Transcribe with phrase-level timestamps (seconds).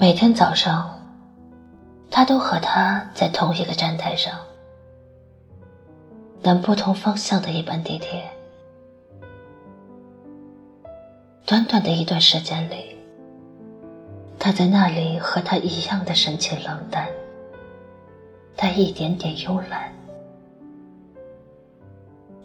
[0.00, 0.98] 每天早上，
[2.10, 4.32] 他都和他在同一个站台上，
[6.40, 8.24] 等不同方向的一班地铁。
[11.44, 12.96] 短短的一段时间里，
[14.38, 17.06] 他在那里和他一样的神情冷淡，
[18.56, 19.92] 带一点点慵懒。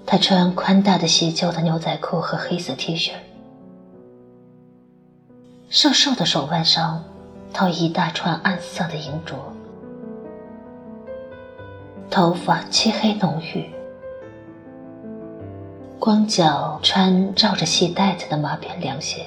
[0.05, 3.13] 他穿宽大的细旧的牛仔裤和黑色 T 恤，
[5.69, 7.01] 瘦瘦的手腕上
[7.55, 9.35] 套一大串暗色的银镯，
[12.11, 13.69] 头发漆黑浓郁，
[15.97, 19.25] 光脚穿罩着细带子的马边凉鞋。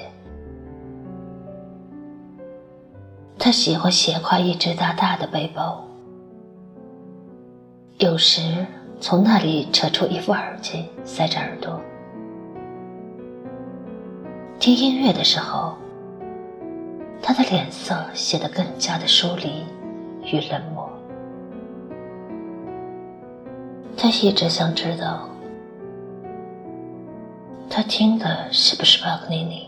[3.39, 5.83] 他喜欢斜挎一只大大的背包，
[7.97, 8.43] 有时。
[9.01, 11.79] 从那里扯出一副耳机，塞着耳朵。
[14.59, 15.73] 听音乐的时候，
[17.31, 19.63] 他的脸色显得更加的疏离
[20.23, 20.89] 与冷漠。
[23.95, 25.29] 他一直想知道，
[27.69, 29.67] 他听的是不是帕格尼尼。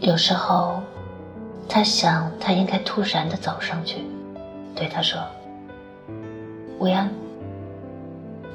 [0.00, 0.80] 有时候。
[1.68, 4.02] 他想，他应该突然的走上去，
[4.74, 5.20] 对他说
[6.80, 7.10] ：“维安，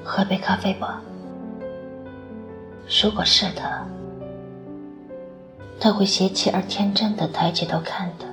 [0.04, 1.00] 喝杯咖啡吧。”
[2.88, 3.86] 如果是他，
[5.80, 8.26] 他会邪气而天真的抬起头看他，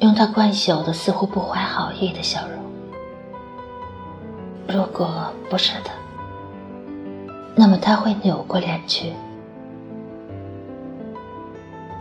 [0.00, 2.58] 用他惯有的似乎不怀好意的笑容。
[4.76, 5.92] 如果不是他，
[7.54, 9.12] 那么他会扭过脸去。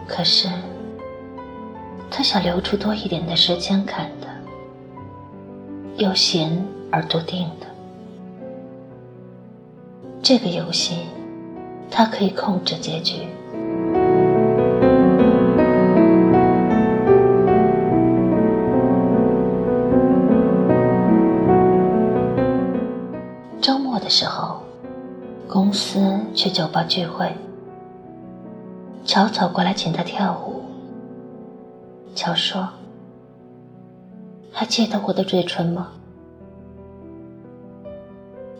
[0.08, 0.50] 可是。
[2.16, 4.28] 他想留出多一点的时间看他，
[5.97, 7.66] 悠闲而笃定的。
[10.25, 11.00] 这个游戏，
[11.91, 13.28] 他可以控制结局。
[23.59, 24.61] 周末的时候，
[25.45, 27.29] 公司去酒吧聚会，
[29.03, 30.63] 乔走过来请他跳舞。
[32.16, 32.69] 乔说
[34.53, 35.90] ：“还记得我的嘴唇吗？”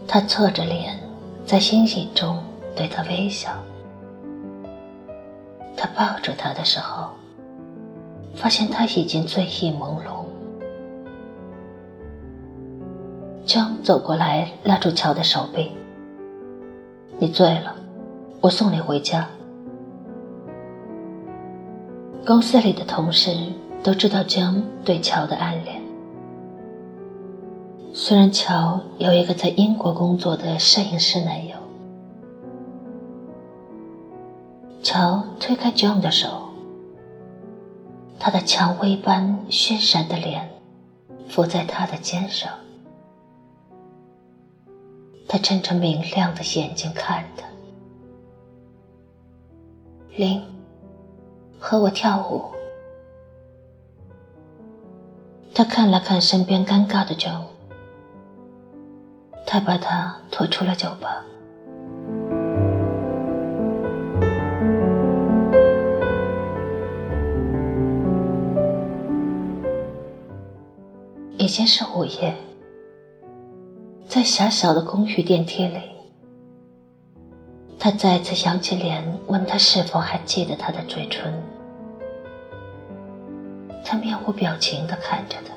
[0.06, 1.00] 他侧着脸，
[1.46, 2.42] 在星星中
[2.76, 3.52] 对他微笑。
[5.76, 7.09] 他抱住他的时候，
[8.36, 10.24] 发现他已经醉意朦胧。
[13.46, 15.70] 江走过来，拉住乔的手臂
[17.20, 17.75] ：“你醉了，
[18.40, 19.28] 我送你回家。”
[22.25, 23.36] 公司里的同事
[23.84, 25.83] 都知道江对乔的暗恋。
[27.96, 31.56] 虽然乔有一个在英国工作的摄影师男友，
[34.81, 36.50] 乔推开 John 的手，
[38.20, 40.50] 他的蔷薇般绚闪的脸
[41.30, 42.52] 伏在他的肩上，
[45.28, 47.46] 他睁着明亮的眼睛看他，
[50.16, 50.42] 林。
[51.60, 52.44] 和我跳舞。
[55.54, 57.44] 他看了看身边尴尬的 Joe，
[59.53, 61.24] 他把他拖出了酒吧。
[71.38, 72.34] 已经是午夜，
[74.08, 75.78] 在狭小的公寓电梯里。
[77.78, 81.31] 他再次扬起脸，问他是否还记得他的嘴唇。
[83.86, 85.54] 他面无表情地看着他，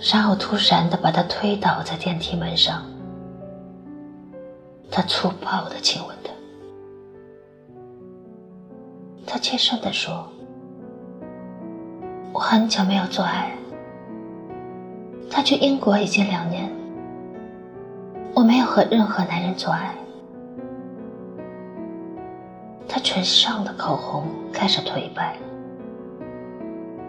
[0.00, 2.82] 然后突然的把他推倒在电梯门上。
[4.90, 6.30] 他粗暴的亲吻他。
[9.26, 10.26] 他轻声的说
[12.32, 13.52] ：“我很久没有做爱。
[15.30, 16.70] 他去英国已经两年。”
[18.34, 19.94] 我没有和任何男人做爱。
[22.88, 25.36] 他唇上的口红开始褪白，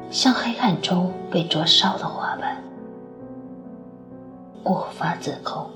[0.10, 2.58] 像黑暗中被灼烧的花瓣，
[4.64, 5.70] 无法自控。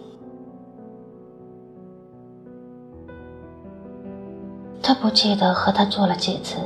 [4.82, 6.58] 他不记得和他做了几次，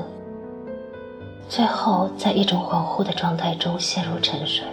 [1.47, 4.65] 最后在一种恍惚的状态中陷入沉睡。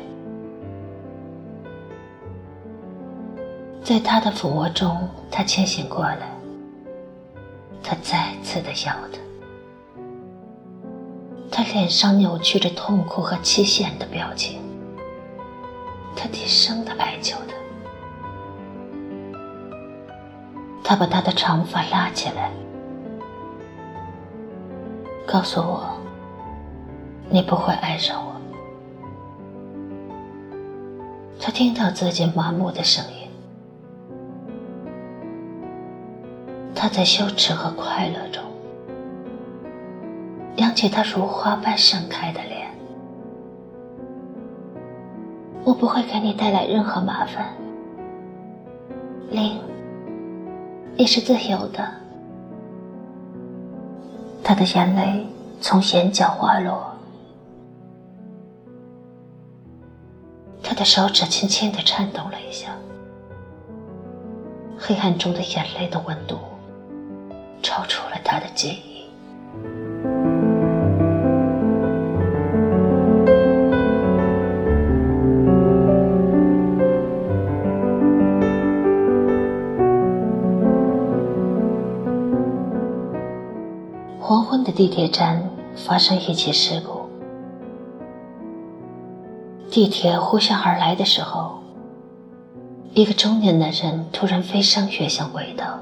[3.83, 4.97] 在他的抚摸中，
[5.31, 6.31] 他清醒过来。
[7.83, 9.19] 他再次的咬他，
[11.51, 14.64] 他脸上扭曲着痛苦和凄险的表情。
[16.17, 17.55] 他低声的哀求他，
[20.83, 22.51] 他把他的长发拉起来，
[25.27, 25.85] 告诉我
[27.29, 28.33] ：“你不会爱上我。”
[31.41, 33.29] 他听到自己麻木的声音，
[36.75, 38.43] 他在羞耻和快乐中，
[40.57, 42.54] 扬起他如花般盛开的脸。
[45.65, 47.55] 我不会给你带来任何麻烦，
[49.31, 49.59] 林。
[50.97, 51.83] 你是自由的。
[54.43, 55.27] 他的眼泪
[55.61, 56.95] 从眼角滑落，
[60.63, 62.69] 他的手指轻轻的颤抖了一下，
[64.79, 66.39] 黑暗中的眼泪的温度
[67.63, 68.94] 超出了他的记忆。
[84.75, 85.41] 地铁站
[85.77, 87.09] 发生一起事故，
[89.71, 91.61] 地铁呼啸而来的时候，
[92.93, 95.79] 一个中年男人突然飞上越向轨道，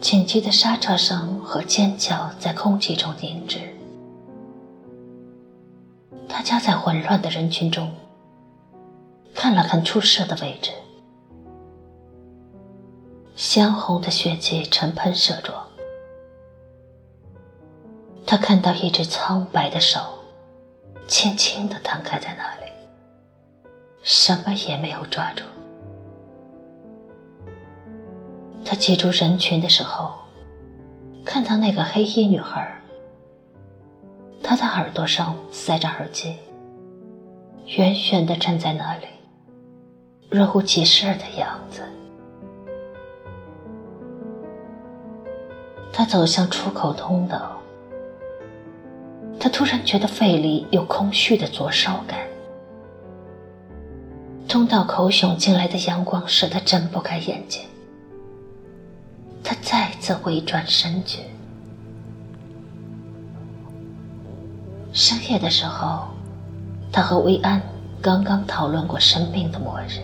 [0.00, 3.58] 紧急的刹车声和尖叫在空气中凝滞，
[6.28, 7.90] 他夹在混乱的人群中，
[9.34, 10.70] 看了看出事的位置，
[13.34, 15.60] 鲜红的血迹呈喷射状。
[18.30, 19.98] 他看到一只苍白的手，
[21.08, 22.70] 轻轻地摊开在那里，
[24.04, 25.42] 什么也没有抓住。
[28.64, 30.12] 他挤出人群的时候，
[31.24, 32.80] 看到那个黑衣女孩，
[34.44, 36.36] 她的耳朵上塞着耳机，
[37.66, 39.06] 远远地站在那里，
[40.30, 41.82] 若无其事的样子。
[45.92, 47.59] 他走向出口通道。
[49.40, 52.18] 他突然觉得肺里有空虚的灼烧感，
[54.46, 57.62] 通道口涌进来的阳光使他睁不开眼睛。
[59.42, 61.20] 他再次回转身去。
[64.92, 66.08] 深夜的时候，
[66.92, 67.62] 他和薇安
[68.02, 70.02] 刚刚讨论过生命的末日，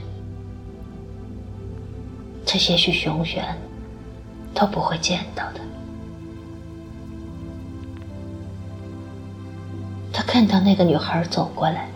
[2.46, 3.54] 这也许永远
[4.54, 5.60] 都不会见到的。
[10.36, 11.88] 看到那个女孩走过来，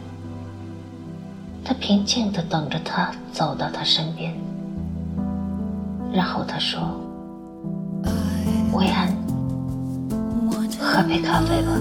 [1.62, 4.34] 他平静地等着她走到他身边，
[6.10, 6.80] 然后他说
[8.72, 9.14] ：“薇安，
[10.80, 11.78] 喝杯咖啡吧。”